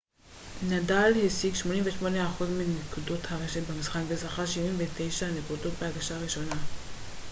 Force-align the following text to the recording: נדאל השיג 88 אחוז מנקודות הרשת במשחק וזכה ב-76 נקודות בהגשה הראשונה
נדאל 0.69 1.13
השיג 1.25 1.55
88 1.55 2.27
אחוז 2.27 2.49
מנקודות 2.49 3.19
הרשת 3.29 3.61
במשחק 3.69 4.01
וזכה 4.07 4.39
ב-76 4.43 5.25
נקודות 5.37 5.73
בהגשה 5.79 6.15
הראשונה 6.15 6.55